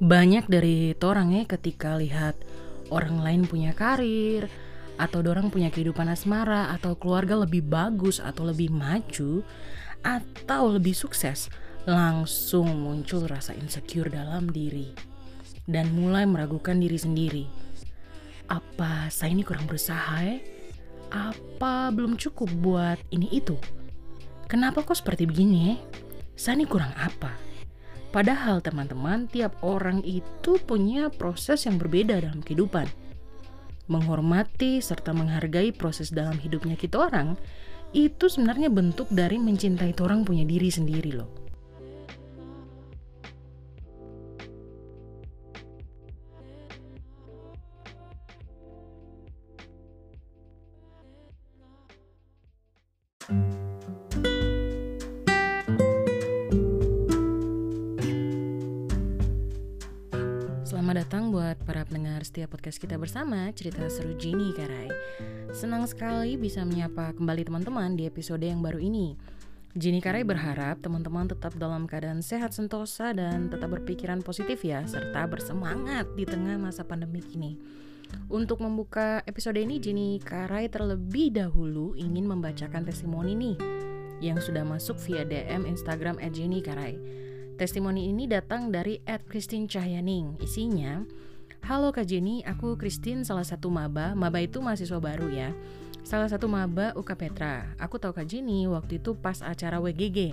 [0.00, 2.32] Banyak dari orang ya ketika lihat
[2.88, 4.48] orang lain punya karir
[4.96, 9.44] atau orang punya kehidupan asmara atau keluarga lebih bagus atau lebih maju
[10.00, 11.52] atau lebih sukses,
[11.84, 14.92] langsung muncul rasa insecure dalam diri
[15.68, 17.44] dan mulai meragukan diri sendiri.
[18.48, 20.40] Apa saya ini kurang berusaha ya?
[21.12, 23.60] Apa belum cukup buat ini itu?
[24.48, 25.76] Kenapa kok seperti begini ya?
[26.40, 27.49] Saya ini kurang apa?
[28.10, 32.90] Padahal teman-teman, tiap orang itu punya proses yang berbeda dalam kehidupan.
[33.86, 37.38] Menghormati serta menghargai proses dalam hidupnya kita orang,
[37.94, 41.39] itu sebenarnya bentuk dari mencintai orang punya diri sendiri loh.
[60.90, 64.90] Selamat datang buat para pendengar setiap podcast kita bersama Cerita Seru Jini Karai.
[65.54, 69.14] Senang sekali bisa menyapa kembali teman-teman di episode yang baru ini.
[69.78, 75.30] Jini Karai berharap teman-teman tetap dalam keadaan sehat sentosa dan tetap berpikiran positif ya Serta
[75.30, 77.54] bersemangat di tengah masa pandemi ini.
[78.26, 83.56] Untuk membuka episode ini Jini Karai terlebih dahulu ingin membacakan testimoni nih
[84.18, 87.29] Yang sudah masuk via DM Instagram Jini Karai
[87.60, 90.40] Testimoni ini datang dari Ed Christine Cahyaning.
[90.40, 91.04] Isinya,
[91.68, 94.16] Halo Kak Jenny, aku Christine salah satu maba.
[94.16, 95.52] Maba itu mahasiswa baru ya.
[96.00, 97.68] Salah satu maba UK Petra.
[97.76, 100.32] Aku tahu Kak Jenny waktu itu pas acara WGG.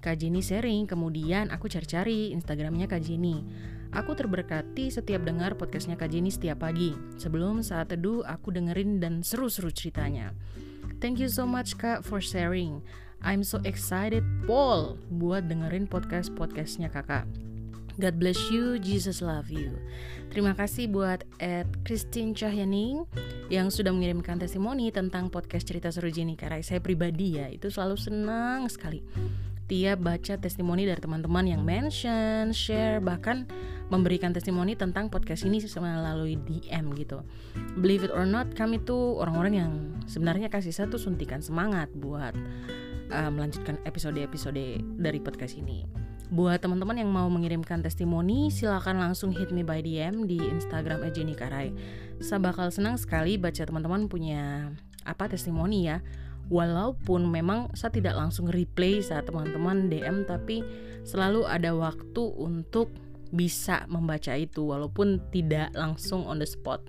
[0.00, 3.44] Kak Jenny sharing, kemudian aku cari-cari Instagramnya Kak Jenny.
[3.92, 6.96] Aku terberkati setiap dengar podcastnya Kak Jenny setiap pagi.
[7.20, 10.32] Sebelum saat teduh, aku dengerin dan seru-seru ceritanya.
[11.04, 12.80] Thank you so much Kak for sharing.
[13.22, 17.30] I'm so excited Paul buat dengerin podcast-podcastnya kakak.
[18.00, 19.78] God bless you, Jesus love you.
[20.34, 23.06] Terima kasih buat Ed Christine Cahyaning
[23.46, 26.66] yang sudah mengirimkan testimoni tentang podcast cerita seru Jenny Karai.
[26.66, 29.04] Saya pribadi ya, itu selalu senang sekali.
[29.70, 33.46] Tiap baca testimoni dari teman-teman yang mention, share, bahkan
[33.92, 37.20] memberikan testimoni tentang podcast ini melalui DM gitu.
[37.76, 39.72] Believe it or not, kami tuh orang-orang yang
[40.08, 42.32] sebenarnya kasih satu suntikan semangat buat
[43.12, 45.84] uh, melanjutkan episode-episode dari podcast ini.
[46.32, 51.36] Buat teman-teman yang mau mengirimkan testimoni, silakan langsung hit me by DM di Instagram Ejeni
[51.36, 51.76] Karai.
[52.24, 54.72] Saya bakal senang sekali baca teman-teman punya
[55.04, 56.00] apa testimoni ya.
[56.48, 60.64] Walaupun memang saya tidak langsung replay saat teman-teman DM, tapi
[61.04, 62.88] selalu ada waktu untuk
[63.32, 66.80] bisa membaca itu walaupun tidak langsung on the spot.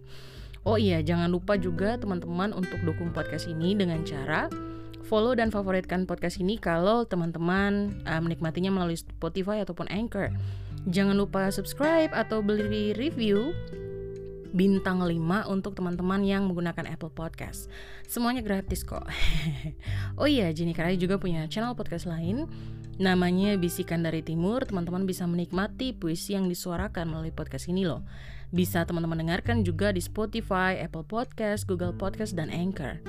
[0.64, 4.48] Oh iya, jangan lupa juga teman-teman untuk dukung podcast ini dengan cara
[5.04, 10.32] follow dan favoritkan podcast ini kalau teman-teman uh, menikmatinya melalui Spotify ataupun Anchor.
[10.88, 13.56] Jangan lupa subscribe atau beli review
[14.54, 17.68] bintang 5 untuk teman-teman yang menggunakan Apple Podcast.
[18.06, 19.04] Semuanya gratis kok.
[20.22, 22.46] oh iya, Jenny Karai juga punya channel podcast lain
[23.02, 24.62] namanya Bisikan dari Timur.
[24.70, 28.06] Teman-teman bisa menikmati puisi yang disuarakan melalui podcast ini loh.
[28.54, 33.02] Bisa teman-teman dengarkan juga di Spotify, Apple Podcast, Google Podcast, dan Anchor.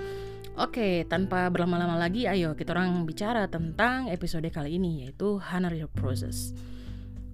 [0.55, 5.43] Oke, tanpa berlama-lama lagi, ayo kita orang bicara tentang episode kali ini yaitu
[5.75, 6.55] Your Process.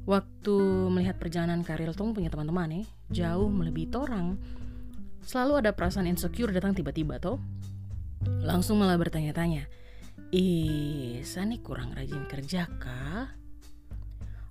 [0.08, 0.56] Waktu
[0.88, 4.40] melihat perjalanan karir Tong punya teman-teman nih, jauh melebihi orang,
[5.20, 7.36] selalu ada perasaan insecure datang tiba-tiba toh.
[8.40, 9.68] Langsung malah bertanya-tanya,
[10.32, 13.36] ih, Sani kurang rajin kerja kah?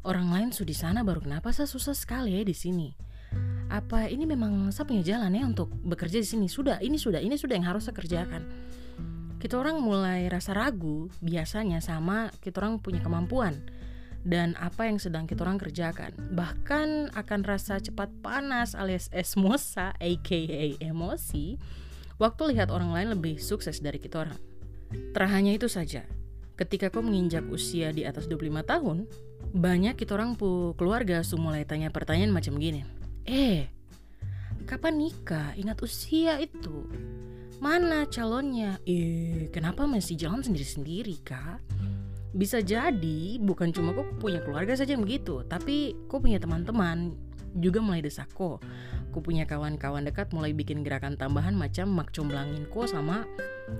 [0.06, 3.08] Orang lain sudah di sana baru kenapa saya susah sekali ya di sini
[3.69, 6.46] apa ini memang saya punya jalan ya untuk bekerja di sini.
[6.50, 8.44] Sudah ini sudah ini sudah yang harus saya kerjakan.
[9.40, 13.56] Kita orang mulai rasa ragu biasanya sama kita orang punya kemampuan
[14.28, 16.12] dan apa yang sedang kita orang kerjakan.
[16.35, 21.56] Bahkan akan rasa cepat panas alias esmosa aka emosi
[22.19, 24.40] waktu lihat orang lain lebih sukses dari kita orang.
[25.16, 26.03] Terhanya itu saja.
[26.59, 29.07] Ketika kau menginjak usia di atas 25 tahun
[29.56, 32.99] banyak kita orang pu keluarga su mulai tanya pertanyaan macam gini
[33.29, 33.69] Eh,
[34.65, 35.53] kapan nikah?
[35.53, 36.89] Ingat usia itu.
[37.61, 38.81] Mana calonnya?
[38.89, 41.61] Eh, kenapa masih jalan sendiri-sendiri, Kak?
[42.33, 47.13] Bisa jadi bukan cuma kok punya keluarga saja yang begitu, tapi kok punya teman-teman
[47.53, 48.65] juga mulai desak kok.
[49.13, 53.29] Ku punya kawan-kawan dekat mulai bikin gerakan tambahan macam mak comblangin kok sama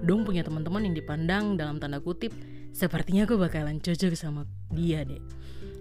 [0.06, 2.30] dong punya teman-teman yang dipandang dalam tanda kutip
[2.70, 5.22] sepertinya aku bakalan cocok sama dia deh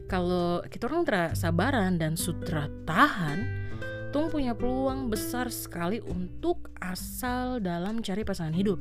[0.09, 1.05] kalau kita orang
[1.37, 3.69] sabaran dan sutra tahan
[4.09, 8.81] Tung punya peluang besar sekali untuk asal dalam cari pasangan hidup.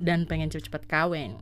[0.00, 1.36] dan pengen cepet-cepet kawin.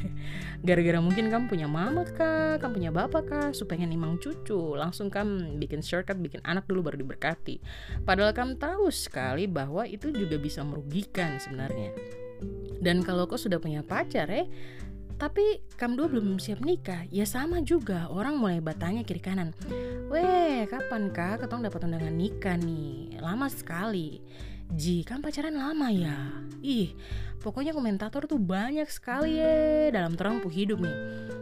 [0.66, 5.12] Gara-gara mungkin kamu punya mama kah, kamu punya bapak kah, supaya pengen imang cucu, langsung
[5.12, 7.60] kamu bikin shortcut, bikin anak dulu baru diberkati.
[8.08, 11.92] Padahal kamu tahu sekali bahwa itu juga bisa merugikan sebenarnya.
[12.80, 14.48] Dan kalau kau sudah punya pacar eh,
[15.20, 18.08] tapi kamu dua belum siap nikah, ya sama juga.
[18.08, 19.52] Orang mulai bertanya kiri kanan.
[20.08, 23.20] Weh, kapan kak ketong dapat undangan nikah nih?
[23.20, 24.24] Lama sekali.
[24.72, 26.16] Ji, kan pacaran lama ya?
[26.64, 26.96] Ih,
[27.44, 30.96] pokoknya komentator tuh banyak sekali ya dalam terang hidup nih.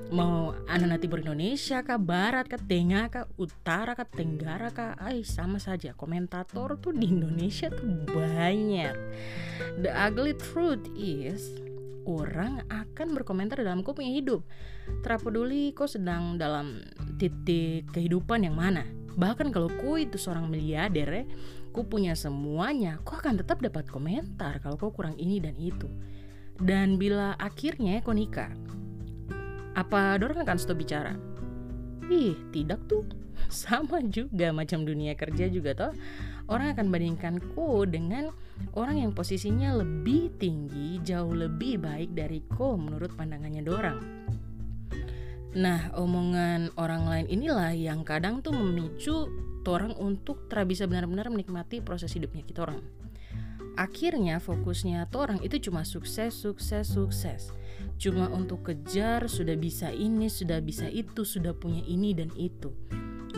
[0.09, 5.61] Mau anak nanti Indonesia kah, barat kah, tengah kah, utara kah, tenggara kah, ay sama
[5.61, 5.93] saja.
[5.93, 8.97] Komentator tuh di Indonesia tuh banyak.
[9.85, 11.68] The ugly truth is,
[12.09, 14.41] orang akan berkomentar dalam kau punya hidup.
[15.05, 16.81] Terpeduli kau sedang dalam
[17.21, 18.89] titik kehidupan yang mana.
[19.19, 21.25] Bahkan kalau kau itu seorang miliarder ya,
[21.77, 25.87] ku punya semuanya, kau akan tetap dapat komentar kalau kau kurang ini dan itu.
[26.57, 28.51] Dan bila akhirnya kau nikah,
[29.77, 31.28] apa dorong akan stop bicara?
[32.09, 33.05] Ih, tidak tuh.
[33.53, 35.93] Sama juga macam dunia kerja juga toh.
[36.49, 38.33] Orang akan bandingkan ku dengan
[38.73, 44.01] orang yang posisinya lebih tinggi, jauh lebih baik dari ko menurut pandangannya dorang.
[45.57, 49.29] Nah, omongan orang lain inilah yang kadang tuh memicu
[49.69, 52.81] orang untuk bisa benar-benar menikmati proses hidupnya kita orang.
[53.79, 57.55] Akhirnya fokusnya orang itu cuma sukses, sukses, sukses.
[57.95, 62.75] Cuma untuk kejar sudah bisa ini, sudah bisa itu, sudah punya ini dan itu.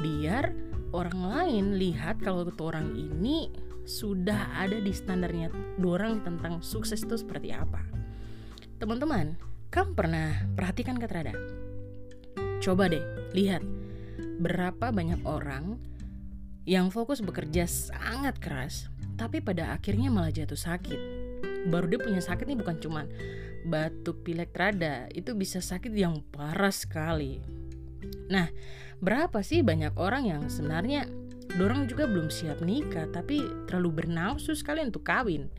[0.01, 0.49] Biar
[0.97, 3.53] orang lain lihat kalau orang ini
[3.85, 7.85] sudah ada di standarnya dorang tentang sukses itu seperti apa.
[8.81, 9.37] Teman-teman,
[9.69, 11.35] kamu pernah perhatikan kata Rada?
[12.65, 13.05] Coba deh,
[13.37, 13.61] lihat
[14.41, 15.77] berapa banyak orang
[16.65, 18.89] yang fokus bekerja sangat keras,
[19.21, 21.01] tapi pada akhirnya malah jatuh sakit.
[21.69, 23.05] Baru dia punya sakit nih bukan cuman
[23.69, 27.45] batuk pilek rada, itu bisa sakit yang parah sekali.
[28.33, 28.49] Nah,
[29.05, 31.05] berapa sih banyak orang yang sebenarnya
[31.61, 35.53] dorong juga belum siap nikah, tapi terlalu bernafsu sekali untuk kawin.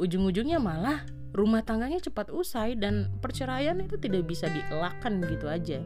[0.00, 1.04] Ujung-ujungnya malah
[1.36, 5.84] rumah tangganya cepat usai dan perceraian itu tidak bisa dielakkan gitu aja.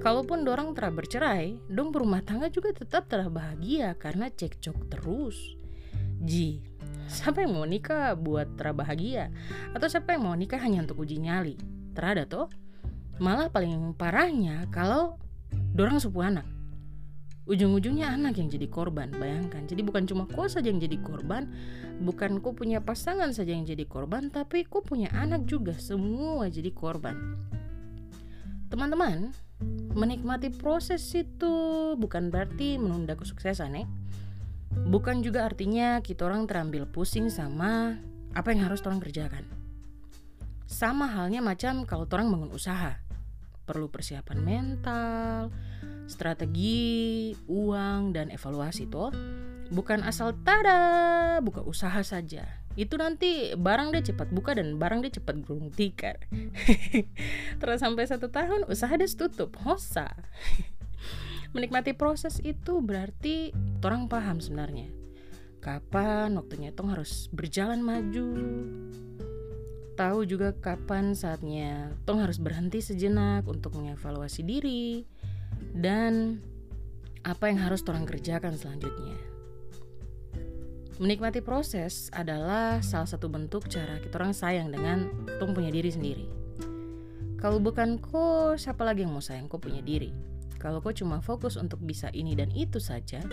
[0.00, 5.59] Kalaupun dorang telah bercerai, dong berumah tangga juga tetap telah bahagia karena cekcok terus.
[6.20, 6.60] Ji,
[7.08, 9.32] siapa yang mau nikah buat terbahagia?
[9.72, 11.56] Atau siapa yang mau nikah hanya untuk uji nyali?
[11.96, 12.52] Terada toh?
[13.16, 15.16] Malah paling parahnya kalau
[15.72, 16.44] dorang sepupu anak.
[17.48, 19.64] Ujung-ujungnya anak yang jadi korban, bayangkan.
[19.64, 21.48] Jadi bukan cuma kau saja yang jadi korban,
[22.04, 26.70] bukan kau punya pasangan saja yang jadi korban, tapi kau punya anak juga, semua jadi
[26.70, 27.16] korban.
[28.70, 29.34] Teman-teman,
[29.96, 31.54] menikmati proses itu
[31.98, 33.88] bukan berarti menunda kesuksesan ya.
[34.70, 37.98] Bukan juga artinya kita orang terambil pusing sama
[38.34, 39.46] apa yang harus orang kerjakan.
[40.70, 43.02] Sama halnya macam kalau orang bangun usaha.
[43.66, 45.50] Perlu persiapan mental,
[46.06, 49.10] strategi, uang, dan evaluasi toh.
[49.70, 55.18] Bukan asal tada buka usaha saja itu nanti barang dia cepat buka dan barang dia
[55.18, 56.22] cepat gulung tikar
[57.60, 60.06] terus sampai satu tahun usaha dia tutup hosa
[61.50, 63.50] menikmati proses itu berarti
[63.82, 64.88] orang paham sebenarnya
[65.60, 68.28] kapan waktunya tong harus berjalan maju
[69.98, 75.04] tahu juga kapan saatnya tong harus berhenti sejenak untuk mengevaluasi diri
[75.76, 76.40] dan
[77.20, 79.30] apa yang harus orang kerjakan selanjutnya
[81.00, 85.08] Menikmati proses adalah salah satu bentuk cara kita orang sayang dengan
[85.40, 86.28] tung punya diri sendiri.
[87.40, 90.12] Kalau bukan kok, siapa lagi yang mau sayang kok punya diri?
[90.60, 93.24] Kalau kok cuma fokus untuk bisa ini dan itu saja,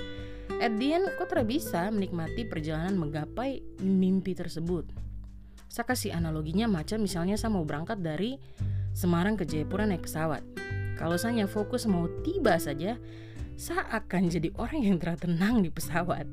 [0.64, 4.88] at the end kok tidak bisa menikmati perjalanan menggapai mimpi tersebut.
[5.68, 8.40] Saya kasih analoginya macam misalnya saya mau berangkat dari
[8.98, 10.42] Semarang ke Jayapura naik pesawat.
[10.98, 12.98] Kalau saya fokus mau tiba saja,
[13.54, 16.26] saya akan jadi orang yang tenang di pesawat.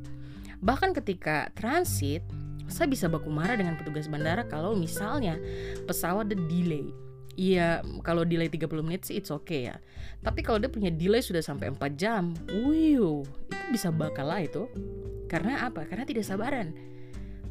[0.64, 2.24] Bahkan ketika transit,
[2.64, 5.36] saya bisa baku marah dengan petugas bandara kalau misalnya
[5.84, 6.88] pesawat ada delay.
[7.35, 9.76] Iya, kalau delay 30 menit sih it's okay ya.
[10.23, 14.71] Tapi kalau dia punya delay sudah sampai 4 jam, wiu, itu bisa bakal lah itu.
[15.26, 15.83] Karena apa?
[15.83, 16.71] Karena tidak sabaran.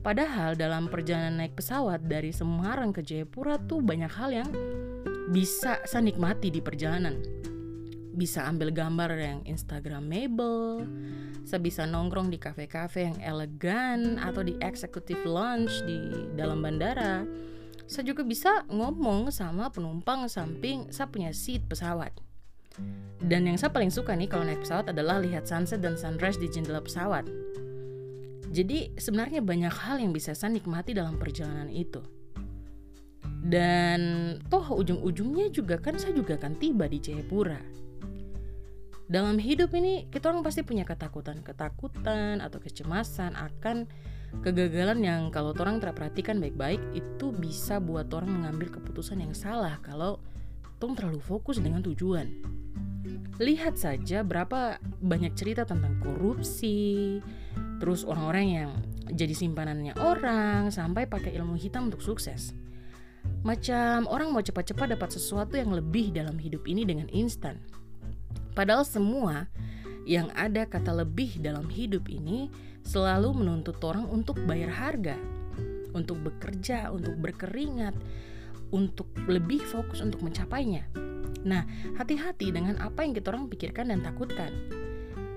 [0.04, 4.50] Padahal dalam perjalanan naik pesawat dari Semarang ke Jayapura tuh banyak hal yang
[5.32, 7.24] bisa saya nikmati di perjalanan
[8.14, 10.86] bisa ambil gambar yang instagramable
[11.44, 17.26] saya bisa nongkrong di kafe-kafe yang elegan atau di executive lounge di dalam bandara
[17.94, 22.10] saya juga bisa ngomong sama penumpang samping saya punya seat pesawat.
[23.22, 26.50] Dan yang saya paling suka nih kalau naik pesawat adalah lihat sunset dan sunrise di
[26.50, 27.30] jendela pesawat.
[28.50, 32.02] Jadi sebenarnya banyak hal yang bisa saya nikmati dalam perjalanan itu.
[33.46, 34.02] Dan
[34.50, 37.62] toh ujung-ujungnya juga kan saya juga akan tiba di Jayapura.
[39.06, 43.86] Dalam hidup ini kita orang pasti punya ketakutan-ketakutan atau kecemasan akan
[44.42, 50.18] kegagalan yang kalau orang terperhatikan baik-baik itu bisa buat orang mengambil keputusan yang salah kalau
[50.82, 52.28] tong terlalu fokus dengan tujuan.
[53.38, 57.20] Lihat saja berapa banyak cerita tentang korupsi,
[57.78, 58.70] terus orang-orang yang
[59.12, 62.56] jadi simpanannya orang sampai pakai ilmu hitam untuk sukses.
[63.44, 67.60] Macam orang mau cepat-cepat dapat sesuatu yang lebih dalam hidup ini dengan instan.
[68.56, 69.52] Padahal semua
[70.04, 72.52] yang ada kata lebih dalam hidup ini
[72.84, 75.16] selalu menuntut orang untuk bayar harga,
[75.96, 77.96] untuk bekerja, untuk berkeringat,
[78.76, 80.84] untuk lebih fokus untuk mencapainya.
[81.44, 81.64] Nah,
[81.96, 84.52] hati-hati dengan apa yang kita orang pikirkan dan takutkan.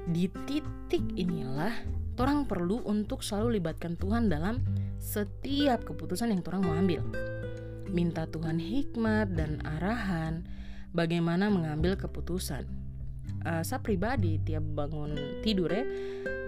[0.06, 1.74] Di titik inilah
[2.16, 4.62] orang perlu untuk selalu libatkan Tuhan dalam
[4.96, 7.02] setiap keputusan yang orang mau ambil.
[7.90, 10.46] Minta Tuhan hikmat dan arahan
[10.90, 12.85] bagaimana mengambil keputusan
[13.46, 15.86] uh, saya pribadi tiap bangun tidur ya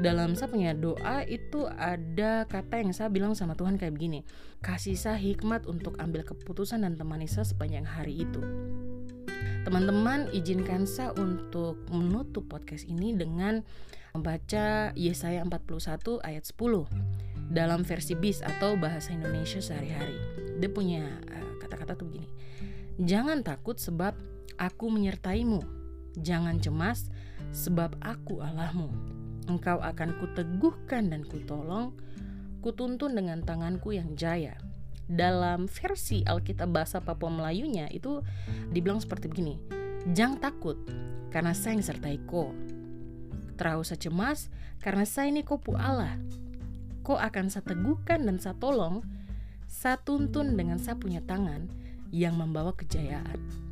[0.03, 4.27] dalam saya punya doa itu ada kata yang saya bilang sama Tuhan kayak begini
[4.59, 8.43] kasih saya hikmat untuk ambil keputusan dan temani saya sepanjang hari itu.
[9.63, 13.61] Teman-teman izinkan saya untuk menutup podcast ini dengan
[14.17, 20.17] membaca Yesaya 41 ayat 10 dalam versi BIS atau bahasa Indonesia sehari-hari.
[20.57, 22.29] Dia punya eh, kata-kata uh, tuh begini
[22.99, 24.19] jangan takut sebab
[24.59, 25.63] aku menyertaimu
[26.21, 27.11] Jangan cemas,
[27.55, 28.91] sebab aku Allahmu.
[29.49, 31.97] Engkau akan kuteguhkan dan kutolong,
[32.61, 34.59] kutuntun dengan tanganku yang jaya.
[35.09, 38.21] Dalam versi Alkitab bahasa Papua Melayunya itu
[38.69, 39.57] dibilang seperti begini.
[40.13, 40.77] Jangan takut,
[41.33, 42.53] karena saya yang sertai ko.
[43.57, 44.53] Terau usah cemas,
[44.85, 46.21] karena saya ini kopu Allah.
[47.01, 47.65] Ko akan saya
[48.29, 49.01] dan saya tolong,
[50.53, 51.73] dengan saya punya tangan
[52.13, 53.68] yang membawa kejayaan.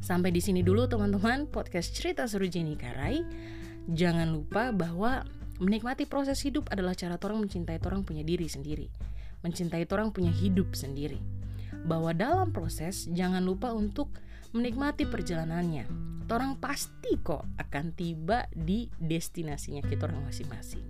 [0.00, 3.20] Sampai di sini dulu teman-teman podcast cerita seru Jenny Karai.
[3.84, 5.28] Jangan lupa bahwa
[5.60, 8.88] menikmati proses hidup adalah cara orang mencintai orang punya diri sendiri.
[9.44, 11.20] Mencintai orang punya hidup sendiri.
[11.84, 14.08] Bahwa dalam proses jangan lupa untuk
[14.56, 15.84] menikmati perjalanannya.
[16.30, 20.86] Orang pasti kok akan tiba di destinasinya kita orang masing-masing.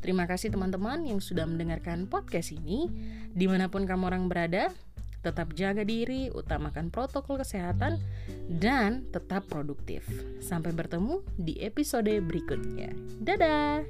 [0.00, 2.88] Terima kasih teman-teman yang sudah mendengarkan podcast ini.
[3.36, 4.72] Di mana pun kamu orang berada,
[5.26, 7.98] Tetap jaga diri, utamakan protokol kesehatan,
[8.46, 10.06] dan tetap produktif.
[10.38, 12.94] Sampai bertemu di episode berikutnya.
[13.18, 13.82] Dadah!